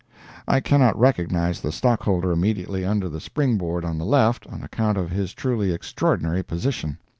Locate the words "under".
2.83-3.07